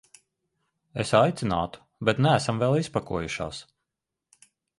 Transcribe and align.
Es 1.03 1.11
aicinātu, 1.19 1.81
bet 2.09 2.23
neesam 2.27 2.63
vēl 2.65 2.79
izpakojušās. 2.85 3.61